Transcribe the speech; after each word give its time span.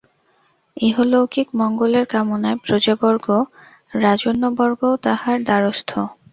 ইহলৌকিক 0.77 1.47
মঙ্গলের 1.59 2.05
কামনায় 2.13 2.57
প্রজাবর্গ, 2.63 3.27
রাজন্যবর্গও 3.97 4.93
তাঁহার 5.05 5.37
দ্বারস্থ। 5.43 5.91